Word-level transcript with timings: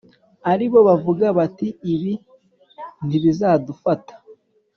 ari 0.51 0.65
bo 0.71 0.79
bavuga 0.87 1.25
bati 1.37 1.67
‘Ibibi 1.91 2.13
ntibizadufata 3.05 4.13